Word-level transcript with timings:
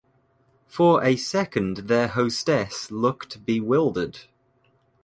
For 0.65 1.03
a 1.03 1.15
second 1.15 1.77
their 1.85 2.07
hostess 2.07 2.89
looked 2.89 3.45
bewildered. 3.45 4.21